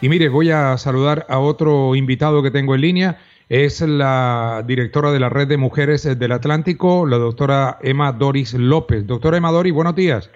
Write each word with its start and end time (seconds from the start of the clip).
Y 0.00 0.08
mire, 0.08 0.28
voy 0.28 0.50
a 0.50 0.76
saludar 0.76 1.24
a 1.28 1.38
otro 1.38 1.94
invitado 1.94 2.42
que 2.42 2.50
tengo 2.50 2.74
en 2.74 2.80
línea. 2.82 3.18
Es 3.48 3.80
la 3.80 4.62
directora 4.66 5.10
de 5.10 5.20
la 5.20 5.28
Red 5.28 5.48
de 5.48 5.56
Mujeres 5.56 6.18
del 6.18 6.32
Atlántico, 6.32 7.06
la 7.06 7.16
doctora 7.16 7.78
Emma 7.82 8.12
Doris 8.12 8.54
López. 8.54 9.06
Doctora 9.06 9.38
Emma 9.38 9.50
Doris, 9.50 9.72
buenos 9.72 9.94
días. 9.94 10.30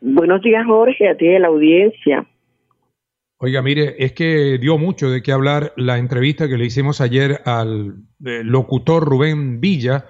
Buenos 0.00 0.40
días, 0.42 0.64
Jorge, 0.66 1.08
a 1.08 1.16
ti 1.16 1.26
de 1.26 1.38
la 1.38 1.48
audiencia. 1.48 2.26
Oiga, 3.38 3.60
mire, 3.60 3.96
es 3.98 4.12
que 4.12 4.58
dio 4.58 4.78
mucho 4.78 5.10
de 5.10 5.22
qué 5.22 5.32
hablar 5.32 5.72
la 5.76 5.98
entrevista 5.98 6.48
que 6.48 6.56
le 6.56 6.64
hicimos 6.64 7.00
ayer 7.00 7.42
al 7.44 7.96
eh, 8.24 8.42
locutor 8.42 9.04
Rubén 9.04 9.60
Villa, 9.60 10.06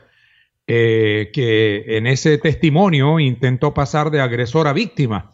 eh, 0.67 1.31
que 1.33 1.97
en 1.97 2.07
ese 2.07 2.39
testimonio 2.39 3.19
intentó 3.19 3.75
pasar 3.75 4.11
de 4.11 4.21
agresor 4.21 4.69
a 4.69 4.73
víctima. 4.73 5.33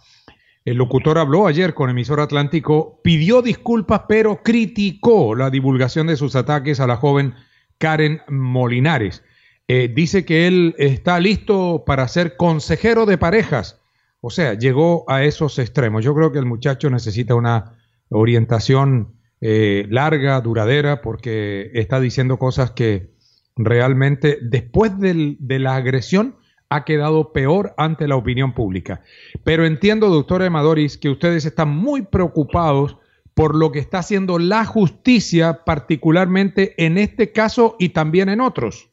El 0.64 0.76
locutor 0.76 1.18
habló 1.18 1.46
ayer 1.46 1.72
con 1.72 1.88
emisor 1.88 2.20
Atlántico, 2.20 3.00
pidió 3.02 3.40
disculpas, 3.40 4.02
pero 4.08 4.42
criticó 4.42 5.34
la 5.34 5.50
divulgación 5.50 6.06
de 6.06 6.16
sus 6.16 6.36
ataques 6.36 6.80
a 6.80 6.86
la 6.86 6.96
joven 6.96 7.34
Karen 7.78 8.20
Molinares. 8.28 9.24
Eh, 9.68 9.90
dice 9.94 10.24
que 10.24 10.46
él 10.46 10.74
está 10.78 11.18
listo 11.18 11.84
para 11.86 12.06
ser 12.08 12.36
consejero 12.36 13.06
de 13.06 13.16
parejas. 13.16 13.80
O 14.20 14.28
sea, 14.28 14.54
llegó 14.54 15.04
a 15.08 15.24
esos 15.24 15.58
extremos. 15.58 16.04
Yo 16.04 16.14
creo 16.14 16.30
que 16.30 16.38
el 16.38 16.44
muchacho 16.44 16.90
necesita 16.90 17.34
una 17.34 17.78
orientación 18.10 19.14
eh, 19.40 19.86
larga, 19.88 20.40
duradera, 20.42 21.00
porque 21.00 21.70
está 21.72 22.00
diciendo 22.00 22.38
cosas 22.38 22.72
que 22.72 23.14
realmente 23.56 24.38
después 24.42 24.92
de 24.98 25.58
la 25.58 25.76
agresión 25.76 26.36
ha 26.70 26.84
quedado 26.84 27.32
peor 27.32 27.72
ante 27.76 28.08
la 28.08 28.16
opinión 28.16 28.54
pública. 28.54 29.02
Pero 29.44 29.66
entiendo, 29.66 30.08
doctora 30.08 30.46
Emadoris, 30.46 30.96
que 30.96 31.10
ustedes 31.10 31.44
están 31.44 31.68
muy 31.68 32.02
preocupados 32.02 32.96
por 33.34 33.56
lo 33.56 33.72
que 33.72 33.80
está 33.80 33.98
haciendo 33.98 34.38
la 34.38 34.64
justicia, 34.64 35.60
particularmente 35.64 36.74
en 36.78 36.96
este 36.96 37.32
caso 37.32 37.76
y 37.78 37.90
también 37.90 38.28
en 38.28 38.40
otros. 38.40 38.90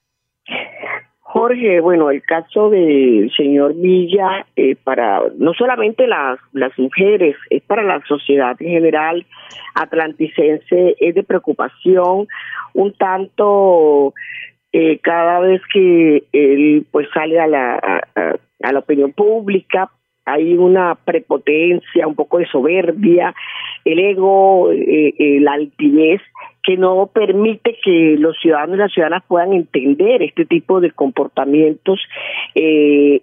Jorge, 1.19 1.81
bueno, 1.81 2.09
el 2.09 2.23
caso 2.23 2.69
del 2.71 3.31
señor 3.35 3.75
Villa, 3.75 4.47
eh, 4.55 4.75
para 4.75 5.21
no 5.37 5.53
solamente 5.53 6.07
las, 6.07 6.39
las 6.53 6.71
mujeres, 6.79 7.35
es 7.51 7.61
para 7.61 7.83
la 7.83 8.01
sociedad 8.07 8.55
en 8.59 8.69
general 8.69 9.25
atlanticense, 9.75 10.95
es 10.99 11.13
de 11.13 11.23
preocupación 11.23 12.27
un 12.73 12.93
tanto 12.93 14.13
eh, 14.79 14.99
cada 15.01 15.39
vez 15.39 15.59
que 15.73 16.23
él 16.31 16.85
pues 16.91 17.07
sale 17.11 17.39
a 17.39 17.47
la, 17.47 17.77
a, 18.15 18.71
la 18.71 18.79
opinión 18.79 19.11
pública 19.11 19.89
hay 20.23 20.53
una 20.53 20.93
prepotencia, 20.93 22.05
un 22.05 22.13
poco 22.13 22.37
de 22.37 22.47
soberbia, 22.47 23.33
el 23.85 23.97
ego, 23.97 24.71
eh, 24.71 25.15
eh, 25.17 25.39
la 25.39 25.53
altivez 25.53 26.21
que 26.61 26.77
no 26.77 27.09
permite 27.11 27.77
que 27.81 28.17
los 28.19 28.37
ciudadanos 28.39 28.75
y 28.75 28.79
las 28.79 28.93
ciudadanas 28.93 29.23
puedan 29.27 29.53
entender 29.53 30.21
este 30.21 30.45
tipo 30.45 30.79
de 30.81 30.91
comportamientos, 30.91 31.99
eh, 32.53 33.21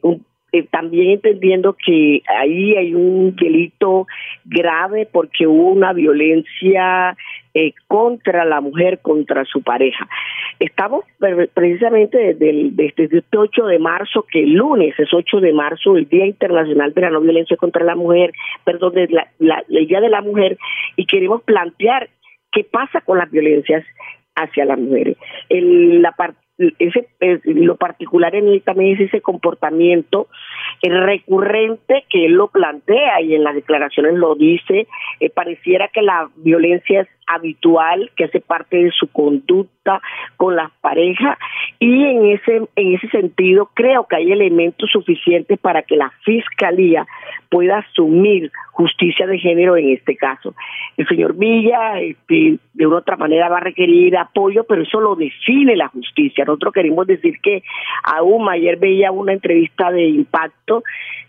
también 0.62 1.10
entendiendo 1.10 1.76
que 1.84 2.22
ahí 2.26 2.76
hay 2.76 2.94
un 2.94 3.34
delito 3.36 4.06
grave 4.44 5.08
porque 5.10 5.46
hubo 5.46 5.70
una 5.70 5.92
violencia 5.92 7.16
eh, 7.54 7.72
contra 7.86 8.44
la 8.44 8.60
mujer, 8.60 9.00
contra 9.00 9.44
su 9.44 9.62
pareja. 9.62 10.08
Estamos 10.58 11.04
precisamente 11.54 12.18
desde 12.18 12.50
el, 12.50 12.76
desde 12.76 13.18
este 13.18 13.36
8 13.36 13.66
de 13.66 13.78
marzo, 13.78 14.24
que 14.30 14.42
el 14.42 14.54
lunes 14.54 14.94
es 14.98 15.12
8 15.12 15.40
de 15.40 15.52
marzo, 15.52 15.96
el 15.96 16.08
Día 16.08 16.26
Internacional 16.26 16.92
de 16.92 17.00
la 17.00 17.10
No 17.10 17.20
Violencia 17.20 17.56
contra 17.56 17.84
la 17.84 17.94
Mujer, 17.94 18.32
perdón, 18.64 18.94
la, 19.10 19.28
la, 19.38 19.62
Día 19.68 20.00
de 20.00 20.08
la 20.08 20.20
Mujer, 20.20 20.58
y 20.96 21.06
queremos 21.06 21.42
plantear 21.42 22.08
qué 22.52 22.64
pasa 22.64 23.00
con 23.00 23.18
las 23.18 23.30
violencias 23.30 23.84
hacia 24.34 24.64
las 24.64 24.78
mujeres. 24.78 25.16
El, 25.48 26.02
la, 26.02 26.12
ese, 26.58 27.08
lo 27.44 27.76
particular 27.76 28.34
en 28.34 28.48
él 28.48 28.62
también 28.62 28.94
es 28.94 29.08
ese 29.08 29.20
comportamiento 29.20 30.28
recurrente 30.82 32.04
que 32.10 32.26
él 32.26 32.32
lo 32.32 32.48
plantea 32.48 33.20
y 33.22 33.34
en 33.34 33.44
las 33.44 33.54
declaraciones 33.54 34.14
lo 34.14 34.34
dice, 34.34 34.86
eh, 35.20 35.30
pareciera 35.30 35.88
que 35.88 36.02
la 36.02 36.28
violencia 36.36 37.02
es 37.02 37.08
habitual, 37.26 38.10
que 38.16 38.24
hace 38.24 38.40
parte 38.40 38.76
de 38.76 38.90
su 38.90 39.08
conducta 39.08 40.00
con 40.36 40.56
las 40.56 40.70
parejas 40.80 41.38
y 41.84 42.02
en 42.02 42.24
ese 42.30 42.62
en 42.76 42.94
ese 42.94 43.08
sentido 43.08 43.68
creo 43.74 44.06
que 44.06 44.16
hay 44.16 44.32
elementos 44.32 44.88
suficientes 44.90 45.58
para 45.58 45.82
que 45.82 45.96
la 45.96 46.10
fiscalía 46.24 47.06
pueda 47.50 47.80
asumir 47.80 48.50
justicia 48.72 49.26
de 49.26 49.38
género 49.38 49.76
en 49.76 49.90
este 49.90 50.16
caso. 50.16 50.54
El 50.96 51.06
señor 51.06 51.36
Villa 51.36 52.00
este, 52.00 52.58
de 52.72 52.86
una 52.86 52.96
u 52.96 52.98
otra 53.00 53.18
manera 53.18 53.50
va 53.50 53.58
a 53.58 53.64
requerir 53.68 54.16
apoyo, 54.16 54.64
pero 54.64 54.82
eso 54.82 54.98
lo 54.98 55.14
define 55.14 55.76
la 55.76 55.88
justicia. 55.88 56.46
Nosotros 56.46 56.72
queremos 56.72 57.06
decir 57.06 57.38
que 57.42 57.62
aún 58.02 58.48
ayer 58.48 58.78
veía 58.78 59.12
una 59.12 59.34
entrevista 59.34 59.90
de 59.90 60.08
impacto 60.08 60.84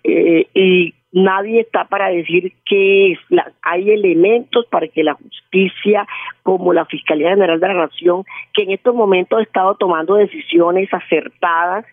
eh, 0.06 0.48
y 0.54 0.94
nadie 1.16 1.62
está 1.62 1.86
para 1.86 2.10
decir 2.10 2.52
que 2.66 3.18
hay 3.62 3.90
elementos 3.90 4.66
para 4.66 4.90
que 4.90 5.02
la 5.02 5.14
justicia, 5.14 6.06
como 6.44 6.74
la 6.74 6.86
Fiscalía 6.86 7.30
General 7.30 7.58
de 7.60 7.68
la 7.70 7.86
Nación, 7.86 8.26
que 8.54 8.64
en 8.64 8.72
estos 8.72 8.94
momentos 8.94 9.40
ha 9.40 9.44
estado 9.44 9.76
tomando 9.76 10.16
decisiones 10.16 10.94
acertadas, 10.94 11.86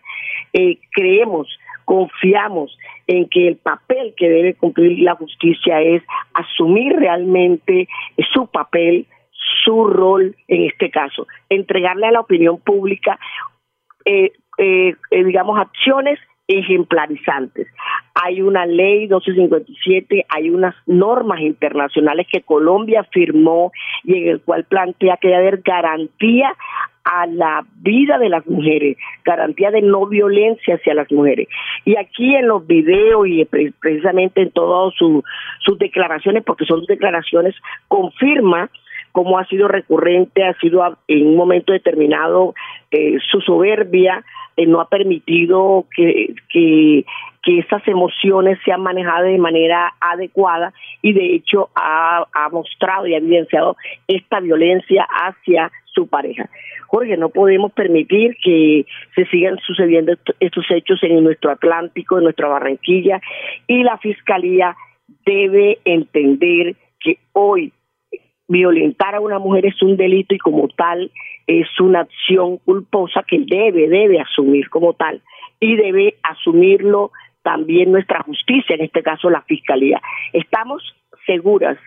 eh, 0.51 0.77
creemos, 0.91 1.47
confiamos 1.85 2.77
en 3.07 3.29
que 3.29 3.47
el 3.47 3.55
papel 3.55 4.13
que 4.17 4.29
debe 4.29 4.55
cumplir 4.55 4.99
la 4.99 5.15
justicia 5.15 5.79
es 5.79 6.03
asumir 6.33 6.93
realmente 6.93 7.87
su 8.33 8.47
papel, 8.47 9.07
su 9.63 9.85
rol 9.85 10.35
en 10.49 10.63
este 10.63 10.91
caso, 10.91 11.27
entregarle 11.47 12.07
a 12.07 12.11
la 12.11 12.19
opinión 12.19 12.59
pública, 12.59 13.17
eh, 14.03 14.33
eh, 14.57 14.95
digamos, 15.11 15.57
acciones 15.57 16.19
ejemplarizantes. 16.59 17.67
Hay 18.13 18.41
una 18.41 18.65
ley 18.65 19.01
1257, 19.01 20.25
hay 20.29 20.49
unas 20.49 20.75
normas 20.85 21.41
internacionales 21.41 22.27
que 22.31 22.41
Colombia 22.41 23.03
firmó 23.11 23.71
y 24.03 24.23
en 24.23 24.29
el 24.29 24.41
cual 24.41 24.65
plantea 24.65 25.17
que 25.17 25.29
debe 25.29 25.39
haber 25.39 25.61
garantía 25.61 26.55
a 27.03 27.27
la 27.27 27.65
vida 27.81 28.17
de 28.17 28.29
las 28.29 28.45
mujeres, 28.47 28.97
garantía 29.25 29.71
de 29.71 29.81
no 29.81 30.07
violencia 30.07 30.75
hacia 30.75 30.93
las 30.93 31.11
mujeres. 31.11 31.47
Y 31.85 31.97
aquí 31.97 32.35
en 32.35 32.47
los 32.47 32.65
videos 32.65 33.27
y 33.27 33.45
precisamente 33.45 34.41
en 34.41 34.51
todas 34.51 34.93
sus 34.95 35.23
declaraciones, 35.77 36.43
porque 36.43 36.65
son 36.65 36.85
declaraciones, 36.85 37.55
confirma 37.87 38.69
cómo 39.13 39.39
ha 39.39 39.45
sido 39.45 39.69
recurrente, 39.69 40.43
ha 40.43 40.53
sido 40.59 40.97
en 41.07 41.27
un 41.27 41.37
momento 41.37 41.71
determinado 41.71 42.53
eh, 42.91 43.17
su 43.31 43.39
soberbia, 43.39 44.25
eh, 44.57 44.65
no 44.65 44.81
ha 44.81 44.89
permitido 44.89 45.85
que, 45.95 46.33
que, 46.51 47.05
que 47.43 47.59
esas 47.59 47.87
emociones 47.87 48.59
sean 48.65 48.81
manejadas 48.81 49.25
de 49.25 49.37
manera 49.37 49.93
adecuada 50.01 50.73
y 51.01 51.13
de 51.13 51.35
hecho 51.35 51.69
ha, 51.75 52.25
ha 52.33 52.49
mostrado 52.49 53.07
y 53.07 53.13
ha 53.13 53.17
evidenciado 53.17 53.77
esta 54.07 54.39
violencia 54.39 55.07
hacia 55.09 55.71
su 55.85 56.07
pareja. 56.07 56.49
Jorge, 56.87 57.15
no 57.17 57.29
podemos 57.29 57.71
permitir 57.71 58.35
que 58.43 58.85
se 59.15 59.25
sigan 59.25 59.57
sucediendo 59.59 60.13
estos 60.39 60.65
hechos 60.71 61.01
en 61.03 61.23
nuestro 61.23 61.51
Atlántico, 61.51 62.17
en 62.17 62.25
nuestra 62.25 62.47
Barranquilla, 62.47 63.21
y 63.67 63.83
la 63.83 63.97
Fiscalía 63.97 64.75
debe 65.25 65.79
entender 65.85 66.75
que 66.99 67.17
hoy 67.33 67.71
violentar 68.53 69.15
a 69.15 69.19
una 69.19 69.39
mujer 69.39 69.65
es 69.65 69.81
un 69.81 69.97
delito 69.97 70.35
y 70.35 70.37
como 70.37 70.67
tal 70.69 71.11
es 71.47 71.67
una 71.79 72.01
acción 72.01 72.57
culposa 72.59 73.23
que 73.27 73.39
debe, 73.45 73.89
debe 73.89 74.19
asumir 74.19 74.69
como 74.69 74.93
tal 74.93 75.21
y 75.59 75.75
debe 75.75 76.15
asumirlo 76.23 77.11
también 77.41 77.91
nuestra 77.91 78.21
justicia, 78.21 78.75
en 78.75 78.81
este 78.81 79.01
caso 79.01 79.29
la 79.29 79.41
Fiscalía. 79.41 79.99
Estamos 80.31 80.81
seguras 81.25 81.77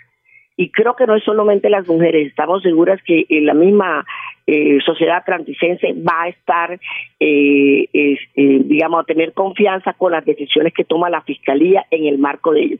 y 0.57 0.71
creo 0.71 0.97
que 0.97 1.07
no 1.07 1.17
es 1.17 1.25
solamente 1.25 1.69
las 1.69 1.87
mujeres, 1.87 2.29
estamos 2.29 2.63
seguras 2.63 3.01
que 3.03 3.27
la 3.29 3.53
misma 3.53 4.07
eh, 4.47 4.79
sociedad 4.87 5.17
atlanticense 5.17 5.93
va 5.93 6.23
a 6.23 6.29
estar, 6.29 6.81
eh, 7.21 7.89
eh, 7.93 8.19
digamos, 8.35 9.01
a 9.01 9.05
tener 9.05 9.33
confianza 9.33 9.93
con 9.95 10.13
las 10.13 10.25
decisiones 10.25 10.73
que 10.73 10.85
toma 10.85 11.11
la 11.11 11.21
Fiscalía 11.23 11.85
en 11.91 12.07
el 12.07 12.19
marco 12.19 12.53
de 12.53 12.63
ello. 12.63 12.77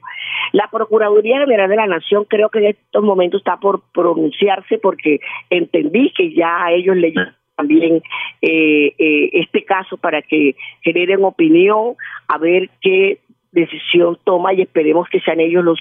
La 0.53 0.69
Procuraduría 0.71 1.39
General 1.39 1.69
de 1.69 1.75
la 1.75 1.87
Nación 1.87 2.25
creo 2.25 2.49
que 2.49 2.59
en 2.59 2.65
estos 2.67 3.03
momentos 3.03 3.41
está 3.41 3.57
por 3.57 3.81
pronunciarse 3.93 4.79
porque 4.79 5.19
entendí 5.49 6.11
que 6.15 6.33
ya 6.33 6.63
a 6.63 6.71
ellos 6.71 6.95
le 6.95 7.13
también 7.55 8.03
este 8.39 9.65
caso 9.65 9.97
para 9.97 10.21
que 10.21 10.55
generen 10.81 11.23
opinión, 11.23 11.95
a 12.27 12.37
ver 12.37 12.69
qué 12.81 13.17
decisión 13.51 14.17
toma 14.23 14.53
y 14.53 14.61
esperemos 14.61 15.09
que 15.09 15.19
sean 15.21 15.39
ellos 15.39 15.63
los 15.65 15.79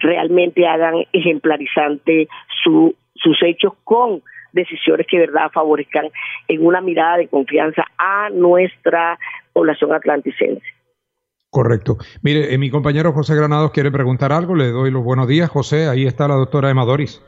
realmente 0.00 0.66
hagan 0.66 1.04
ejemplarizante 1.12 2.28
su, 2.62 2.94
sus 3.14 3.36
hechos 3.42 3.74
con 3.84 4.22
decisiones 4.52 5.06
que 5.10 5.18
de 5.18 5.26
verdad 5.26 5.50
favorezcan 5.52 6.06
en 6.48 6.64
una 6.64 6.80
mirada 6.80 7.18
de 7.18 7.28
confianza 7.28 7.84
a 7.98 8.30
nuestra 8.30 9.18
población 9.52 9.92
atlanticense. 9.92 10.62
Correcto. 11.50 11.98
Mire, 12.22 12.52
eh, 12.52 12.58
mi 12.58 12.68
compañero 12.68 13.12
José 13.12 13.36
Granados 13.36 13.70
quiere 13.70 13.92
preguntar 13.92 14.32
algo. 14.32 14.56
Le 14.56 14.70
doy 14.70 14.90
los 14.90 15.04
buenos 15.04 15.28
días, 15.28 15.48
José. 15.48 15.88
Ahí 15.88 16.04
está 16.04 16.26
la 16.26 16.34
doctora 16.34 16.70
Emma 16.70 16.84
Doris. 16.84 17.22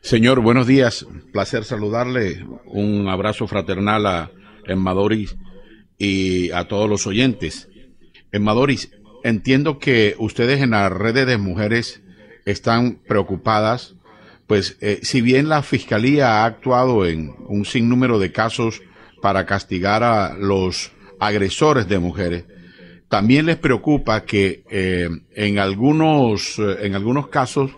Señor, 0.00 0.40
buenos 0.40 0.66
días. 0.66 1.06
Placer 1.32 1.62
saludarle. 1.62 2.44
Un 2.66 3.08
abrazo 3.08 3.46
fraternal 3.46 4.06
a 4.06 4.30
Emma 4.66 4.92
Doris 4.92 5.36
y 5.98 6.50
a 6.50 6.66
todos 6.66 6.90
los 6.90 7.06
oyentes. 7.06 7.70
Emma 8.32 8.54
Doris, 8.54 8.90
entiendo 9.24 9.78
que 9.78 10.14
ustedes 10.18 10.60
en 10.60 10.70
las 10.70 10.92
redes 10.92 11.26
de 11.26 11.38
mujeres 11.38 12.02
están 12.44 12.98
preocupadas 13.06 13.94
pues 14.52 14.76
eh, 14.82 15.00
si 15.02 15.22
bien 15.22 15.48
la 15.48 15.62
Fiscalía 15.62 16.42
ha 16.42 16.44
actuado 16.44 17.06
en 17.06 17.34
un 17.46 17.64
sinnúmero 17.64 18.18
de 18.18 18.32
casos 18.32 18.82
para 19.22 19.46
castigar 19.46 20.02
a 20.02 20.34
los 20.34 20.92
agresores 21.20 21.88
de 21.88 21.98
mujeres, 21.98 22.44
también 23.08 23.46
les 23.46 23.56
preocupa 23.56 24.24
que 24.24 24.62
eh, 24.70 25.08
en, 25.34 25.58
algunos, 25.58 26.58
eh, 26.58 26.78
en 26.82 26.94
algunos 26.94 27.28
casos 27.28 27.70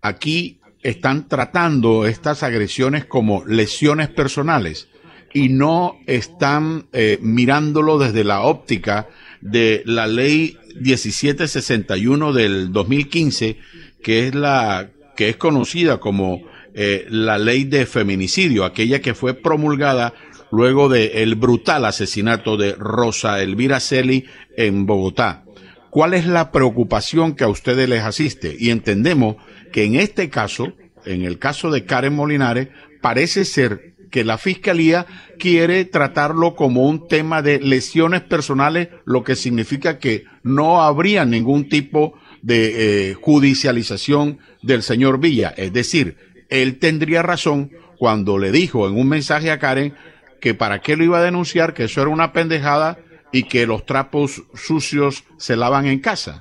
aquí 0.00 0.58
están 0.82 1.28
tratando 1.28 2.06
estas 2.06 2.42
agresiones 2.42 3.04
como 3.04 3.44
lesiones 3.44 4.08
personales 4.08 4.88
y 5.34 5.50
no 5.50 5.98
están 6.06 6.86
mirándolo 7.20 7.98
desde 7.98 8.24
la 8.24 8.40
óptica 8.42 9.08
de 9.40 9.82
la 9.84 10.06
ley 10.06 10.56
1761 10.80 12.32
del 12.32 12.72
2015, 12.72 13.58
que 14.02 14.28
es 14.28 14.34
la 14.34 14.88
que 15.16 15.28
es 15.28 15.36
conocida 15.36 15.98
como 15.98 16.42
eh, 16.74 17.06
la 17.08 17.38
ley 17.38 17.64
de 17.64 17.86
feminicidio, 17.86 18.64
aquella 18.64 19.00
que 19.00 19.14
fue 19.14 19.34
promulgada 19.34 20.14
luego 20.50 20.88
del 20.88 21.34
brutal 21.36 21.84
asesinato 21.84 22.56
de 22.56 22.74
Rosa 22.74 23.42
Elvira 23.42 23.80
Celi 23.80 24.24
en 24.56 24.86
Bogotá. 24.86 25.44
¿Cuál 25.90 26.14
es 26.14 26.26
la 26.26 26.50
preocupación 26.50 27.36
que 27.36 27.44
a 27.44 27.48
ustedes 27.48 27.88
les 27.88 28.02
asiste? 28.02 28.56
Y 28.58 28.70
entendemos 28.70 29.36
que 29.72 29.84
en 29.84 29.94
este 29.94 30.30
caso, 30.30 30.72
en 31.04 31.22
el 31.22 31.38
caso 31.38 31.70
de 31.70 31.84
Karen 31.84 32.14
Molinares, 32.14 32.68
parece 33.00 33.44
ser 33.44 33.93
que 34.14 34.22
la 34.22 34.38
fiscalía 34.38 35.06
quiere 35.40 35.84
tratarlo 35.84 36.54
como 36.54 36.86
un 36.86 37.08
tema 37.08 37.42
de 37.42 37.58
lesiones 37.58 38.20
personales, 38.20 38.90
lo 39.04 39.24
que 39.24 39.34
significa 39.34 39.98
que 39.98 40.22
no 40.44 40.82
habría 40.82 41.24
ningún 41.24 41.68
tipo 41.68 42.16
de 42.40 43.10
eh, 43.10 43.14
judicialización 43.14 44.38
del 44.62 44.82
señor 44.82 45.18
Villa. 45.18 45.52
Es 45.56 45.72
decir, 45.72 46.16
él 46.48 46.78
tendría 46.78 47.22
razón 47.22 47.72
cuando 47.98 48.38
le 48.38 48.52
dijo 48.52 48.88
en 48.88 48.96
un 48.96 49.08
mensaje 49.08 49.50
a 49.50 49.58
Karen 49.58 49.94
que 50.40 50.54
para 50.54 50.78
qué 50.78 50.94
lo 50.96 51.02
iba 51.02 51.18
a 51.18 51.24
denunciar, 51.24 51.74
que 51.74 51.82
eso 51.82 52.00
era 52.00 52.10
una 52.10 52.32
pendejada 52.32 52.98
y 53.32 53.48
que 53.48 53.66
los 53.66 53.84
trapos 53.84 54.44
sucios 54.54 55.24
se 55.38 55.56
lavan 55.56 55.86
en 55.86 55.98
casa. 55.98 56.40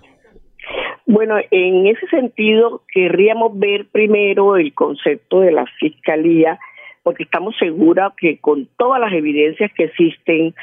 Bueno, 1.08 1.38
en 1.50 1.88
ese 1.88 2.06
sentido, 2.10 2.84
querríamos 2.94 3.58
ver 3.58 3.88
primero 3.92 4.58
el 4.58 4.76
concepto 4.76 5.40
de 5.40 5.52
la 5.52 5.66
fiscalía, 5.80 6.60
porque 7.04 7.24
estamos 7.24 7.56
seguros 7.58 8.14
que 8.18 8.40
con 8.40 8.68
todas 8.78 9.00
las 9.00 9.14
evidencias 9.14 9.72
que 9.74 9.86
existen, 9.86 10.56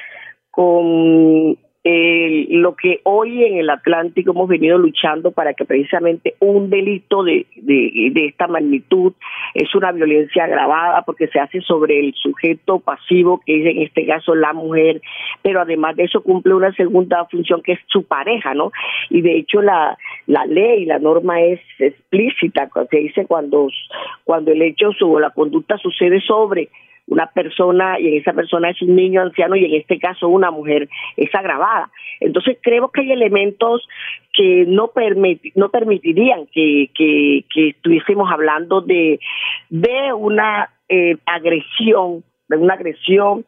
con 0.50 1.56
eh, 1.82 2.46
lo 2.50 2.76
que 2.76 3.00
hoy 3.04 3.42
en 3.42 3.56
el 3.56 3.70
Atlántico 3.70 4.32
hemos 4.32 4.48
venido 4.48 4.76
luchando 4.76 5.30
para 5.30 5.54
que 5.54 5.64
precisamente 5.64 6.34
un 6.38 6.68
delito 6.68 7.24
de, 7.24 7.46
de, 7.56 8.26
esta 8.26 8.48
magnitud 8.48 9.14
es 9.54 9.74
una 9.74 9.90
violencia 9.90 10.44
agravada 10.44 11.02
porque 11.02 11.28
se 11.28 11.40
hace 11.40 11.62
sobre 11.62 12.00
el 12.00 12.14
sujeto 12.14 12.80
pasivo, 12.80 13.40
que 13.46 13.60
es 13.60 13.74
en 13.74 13.82
este 13.82 14.04
caso 14.06 14.34
la 14.34 14.52
mujer, 14.52 15.00
pero 15.40 15.62
además 15.62 15.96
de 15.96 16.04
eso 16.04 16.22
cumple 16.22 16.52
una 16.52 16.72
segunda 16.74 17.24
función 17.26 17.62
que 17.62 17.72
es 17.72 17.80
su 17.86 18.04
pareja, 18.04 18.52
¿no? 18.52 18.72
Y 19.08 19.22
de 19.22 19.38
hecho 19.38 19.62
la, 19.62 19.96
la 20.26 20.44
ley, 20.44 20.84
la 20.84 20.98
norma 20.98 21.40
es 21.40 21.60
explícita, 21.78 22.68
se 22.90 22.96
dice 22.98 23.24
cuando, 23.24 23.68
cuando 24.24 24.52
el 24.52 24.60
hecho 24.60 24.90
o 25.00 25.18
la 25.18 25.30
conducta 25.30 25.78
sucede 25.78 26.20
sobre 26.20 26.68
una 27.10 27.26
persona 27.26 28.00
y 28.00 28.08
en 28.08 28.14
esa 28.14 28.32
persona 28.32 28.70
es 28.70 28.80
un 28.80 28.96
niño 28.96 29.20
anciano 29.20 29.56
y 29.56 29.64
en 29.64 29.74
este 29.74 29.98
caso 29.98 30.28
una 30.28 30.50
mujer 30.50 30.88
es 31.16 31.34
agravada. 31.34 31.90
Entonces 32.20 32.56
creo 32.62 32.88
que 32.88 33.02
hay 33.02 33.12
elementos 33.12 33.86
que 34.32 34.64
no, 34.66 34.90
no 35.56 35.68
permitirían 35.70 36.46
que, 36.46 36.90
que, 36.94 37.44
estuviésemos 37.68 38.30
hablando 38.32 38.80
de, 38.80 39.20
de 39.68 40.12
una 40.12 40.70
eh, 40.88 41.16
agresión, 41.26 42.24
de 42.48 42.56
una 42.56 42.74
agresión, 42.74 43.44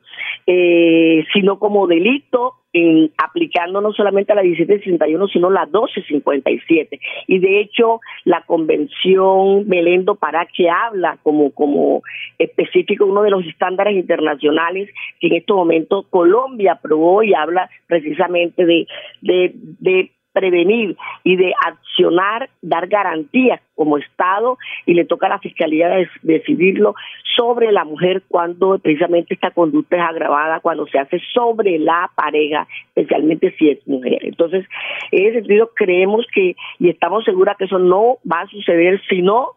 eh, 0.47 1.25
sino 1.33 1.59
como 1.59 1.87
delito 1.87 2.57
en, 2.73 3.11
aplicando 3.17 3.81
no 3.81 3.93
solamente 3.93 4.33
a 4.33 4.37
la 4.37 4.43
1761, 4.43 5.29
sino 5.29 5.51
la 5.51 5.67
1257. 5.67 7.01
Y 7.27 7.39
de 7.39 7.61
hecho, 7.61 8.01
la 8.25 8.43
convención 8.43 9.69
Melendo 9.69 10.15
para 10.15 10.47
que 10.47 10.71
habla 10.71 11.19
como, 11.23 11.51
como 11.51 12.03
específico 12.39 13.07
uno 13.07 13.23
de 13.23 13.31
los 13.31 13.45
estándares 13.47 13.97
internacionales 13.97 14.89
que 15.21 15.29
en 15.29 15.35
estos 15.35 15.57
momentos 15.57 16.07
Colombia 16.09 16.73
aprobó 16.73 17.23
y 17.23 17.35
habla 17.35 17.71
precisamente 17.87 18.65
de, 18.65 18.87
de 19.21 20.11
prevenir 20.33 20.97
y 21.25 21.37
de 21.37 21.53
accionar, 21.67 22.49
dar 22.61 22.89
garantías 22.89 23.61
como 23.75 23.99
Estado 23.99 24.59
y 24.87 24.95
le 24.95 25.05
toca 25.05 25.27
a 25.27 25.31
la 25.31 25.39
Fiscalía 25.39 25.91
decidirlo 26.23 26.95
sobre 27.37 27.73
la 27.73 27.85
mujer 27.85 28.23
cuando 28.29 28.79
precisamente 28.79 29.35
esta 29.35 29.51
conducta 29.51 29.97
es 29.97 30.03
agravada, 30.03 30.61
cuando 30.61 30.87
se 30.87 30.99
hace 30.99 31.21
sobre 31.33 31.79
la 31.79 32.11
pareja, 32.15 32.67
especialmente 32.95 33.55
si 33.59 33.71
es 33.71 33.87
mujer. 33.87 34.19
Entonces, 34.23 34.67
en 35.11 35.27
ese 35.27 35.39
sentido 35.41 35.71
creemos 35.75 36.27
que 36.33 36.57
y 36.79 36.89
estamos 36.89 37.25
seguras 37.25 37.57
que 37.57 37.65
eso 37.65 37.79
no 37.79 38.19
va 38.31 38.43
a 38.43 38.49
suceder 38.49 39.01
si 39.09 39.23
no 39.23 39.53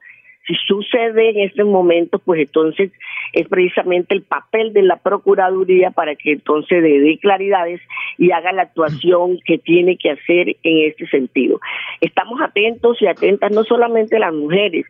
si 0.48 0.54
sucede 0.68 1.32
en 1.32 1.40
este 1.40 1.64
momento, 1.64 2.20
pues 2.20 2.42
entonces 2.42 2.92
es 3.34 3.48
precisamente 3.48 4.14
el 4.14 4.22
papel 4.22 4.74
de 4.74 4.84
la 4.84 4.98
Procuraduría 4.98 5.92
para 5.92 6.16
que 6.16 6.34
entonces 6.34 6.84
dé 6.84 7.18
claridades 7.20 7.82
y 8.18 8.32
haga 8.32 8.52
la 8.52 8.64
actuación 8.64 9.40
que 9.46 9.58
tiene 9.58 9.98
que 9.98 10.12
hacer 10.12 10.56
en 10.64 10.90
este 10.90 11.08
sentido. 11.08 11.60
Estamos 12.02 12.42
atentos 12.42 13.02
y 13.02 13.08
atentas 13.08 13.52
no 13.52 13.64
solamente 13.64 14.20
las 14.20 14.34
mujeres, 14.34 14.86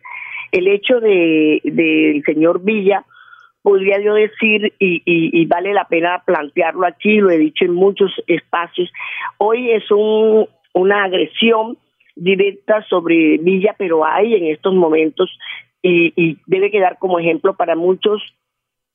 el 0.52 0.68
hecho 0.68 1.00
de 1.00 1.60
del 1.64 2.22
señor 2.24 2.62
Villa 2.62 3.04
podría 3.66 4.00
yo 4.00 4.14
decir, 4.14 4.74
y, 4.78 5.44
vale 5.46 5.74
la 5.74 5.88
pena 5.88 6.22
plantearlo 6.24 6.86
aquí, 6.86 7.16
lo 7.16 7.30
he 7.30 7.36
dicho 7.36 7.64
en 7.64 7.74
muchos 7.74 8.12
espacios, 8.28 8.92
hoy 9.38 9.72
es 9.72 9.90
un, 9.90 10.46
una 10.72 11.02
agresión 11.02 11.76
directa 12.14 12.86
sobre 12.88 13.38
Villa, 13.38 13.74
pero 13.76 14.06
hay 14.06 14.34
en 14.34 14.46
estos 14.46 14.72
momentos 14.72 15.36
y, 15.82 16.38
debe 16.46 16.70
quedar 16.70 16.98
como 16.98 17.18
ejemplo 17.18 17.56
para 17.56 17.74
muchos 17.74 18.22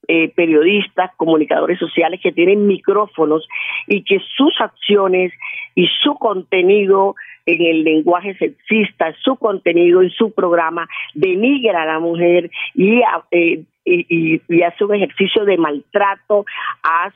eh, 0.07 0.29
periodistas, 0.35 1.11
comunicadores 1.15 1.79
sociales 1.79 2.19
que 2.21 2.31
tienen 2.31 2.67
micrófonos 2.67 3.47
y 3.87 4.03
que 4.03 4.19
sus 4.35 4.59
acciones 4.59 5.31
y 5.75 5.87
su 6.03 6.15
contenido 6.15 7.15
en 7.45 7.61
el 7.61 7.83
lenguaje 7.83 8.35
sexista, 8.35 9.13
su 9.23 9.35
contenido 9.35 10.01
en 10.01 10.09
su 10.11 10.31
programa 10.31 10.87
denigra 11.13 11.83
a 11.83 11.85
la 11.85 11.99
mujer 11.99 12.49
y, 12.75 13.01
eh, 13.31 13.63
y, 13.85 14.61
hace 14.63 14.85
un 14.85 14.95
ejercicio 14.95 15.45
de 15.45 15.57
maltrato 15.57 16.45
a, 16.83 17.11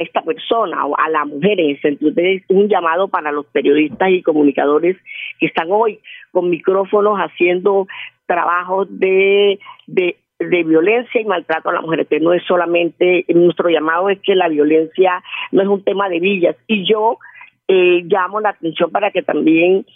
esta 0.00 0.22
persona 0.22 0.86
o 0.86 0.98
a 0.98 1.08
la 1.10 1.24
mujer 1.24 1.60
en 1.60 1.70
ese 1.70 1.82
sentido. 1.82 2.12
Es 2.16 2.42
un 2.48 2.68
llamado 2.68 3.08
para 3.08 3.30
los 3.30 3.46
periodistas 3.46 4.10
y 4.10 4.22
comunicadores 4.22 4.96
que 5.38 5.46
están 5.46 5.68
hoy 5.70 6.00
con 6.32 6.48
micrófonos 6.48 7.18
haciendo 7.18 7.86
trabajos 8.26 8.88
de, 8.90 9.58
de, 9.86 10.16
violencia 10.40 11.20
y 11.20 11.24
maltrato 11.24 11.70
a 11.70 11.74
la 11.74 11.80
mujer. 11.80 12.06
Que 12.06 12.20
no 12.20 12.32
es 12.32 12.42
solamente, 12.44 13.24
nuestro 13.28 13.68
llamado 13.68 14.10
es 14.10 14.20
que 14.20 14.34
la 14.34 14.48
violencia 14.48 15.22
no 15.52 15.62
es 15.62 15.68
un 15.68 15.84
tema 15.84 16.08
de 16.08 16.20
villas. 16.20 16.56
Y 16.66 16.88
yo 16.88 17.18
eh, 17.68 18.02
llamo 18.04 18.40
la 18.40 18.50
atención 18.50 18.90
para 18.90 19.10
que 19.10 19.22
también 19.22 19.86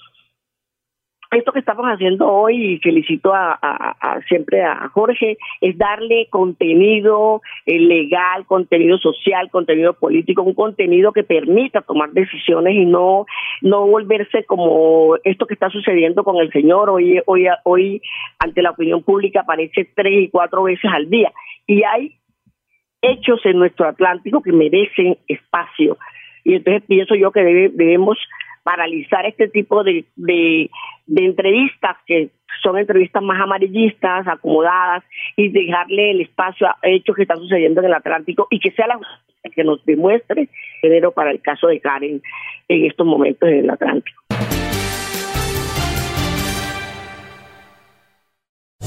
esto 1.34 1.52
que 1.52 1.58
estamos 1.58 1.86
haciendo 1.86 2.28
hoy, 2.28 2.74
y 2.74 2.78
felicito 2.78 3.32
a, 3.34 4.20
siempre 4.28 4.62
a 4.62 4.88
Jorge, 4.88 5.36
es 5.60 5.76
darle 5.76 6.28
contenido 6.30 7.42
eh, 7.66 7.78
legal, 7.78 8.46
contenido 8.46 8.98
social, 8.98 9.50
contenido 9.50 9.94
político, 9.94 10.42
un 10.42 10.54
contenido 10.54 11.12
que 11.12 11.24
permita 11.24 11.82
tomar 11.82 12.10
decisiones 12.10 12.74
y 12.74 12.84
no, 12.84 13.26
no 13.62 13.86
volverse 13.86 14.44
como 14.44 15.16
esto 15.24 15.46
que 15.46 15.54
está 15.54 15.70
sucediendo 15.70 16.24
con 16.24 16.36
el 16.36 16.50
señor 16.52 16.90
hoy, 16.90 17.20
hoy, 17.26 17.46
hoy 17.64 18.02
ante 18.38 18.62
la 18.62 18.70
opinión 18.70 19.02
pública 19.02 19.40
aparece 19.40 19.88
tres 19.94 20.12
y 20.14 20.28
cuatro 20.28 20.64
veces 20.64 20.90
al 20.92 21.08
día. 21.08 21.32
Y 21.66 21.82
hay 21.84 22.16
hechos 23.02 23.40
en 23.44 23.58
nuestro 23.58 23.86
Atlántico 23.86 24.42
que 24.42 24.52
merecen 24.52 25.18
espacio. 25.28 25.98
Y 26.44 26.54
entonces 26.54 26.82
pienso 26.86 27.14
yo 27.14 27.32
que 27.32 27.42
debemos 27.42 28.18
paralizar 28.64 29.26
este 29.26 29.48
tipo 29.48 29.84
de, 29.84 30.04
de, 30.16 30.70
entrevistas 31.06 31.96
que 32.06 32.30
son 32.62 32.78
entrevistas 32.78 33.22
más 33.22 33.40
amarillistas, 33.40 34.26
acomodadas, 34.26 35.04
y 35.36 35.48
dejarle 35.48 36.12
el 36.12 36.20
espacio 36.22 36.66
a 36.68 36.76
hechos 36.82 37.16
que 37.16 37.22
están 37.22 37.38
sucediendo 37.38 37.80
en 37.80 37.86
el 37.86 37.94
Atlántico 37.94 38.46
y 38.50 38.60
que 38.60 38.70
sea 38.72 38.86
la 38.86 38.98
que 39.54 39.64
nos 39.64 39.84
demuestre 39.84 40.48
género 40.80 41.12
para 41.12 41.30
el 41.30 41.40
caso 41.40 41.66
de 41.66 41.80
Karen 41.80 42.22
en 42.68 42.84
estos 42.86 43.06
momentos 43.06 43.48
en 43.48 43.58
el 43.58 43.70
Atlántico. 43.70 44.22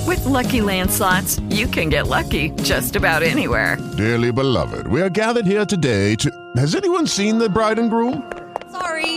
With 0.08 0.26
lucky 0.26 0.62
landslots, 0.62 1.42
you 1.50 1.68
can 1.68 1.90
get 1.90 2.08
lucky 2.08 2.52
just 2.64 2.96
about 2.96 3.24
anywhere. 3.24 3.78
Dearly 3.98 4.32
beloved, 4.32 4.88
we 4.88 5.02
are 5.02 5.10
gathered 5.10 5.46
here 5.46 5.66
today 5.66 6.16
to. 6.16 6.32
Has 6.56 6.76
anyone 6.76 7.06
seen 7.06 7.38
the 7.38 7.50
bride 7.50 7.78
and 7.78 7.90
groom? 7.90 8.24
Sorry, 8.72 9.17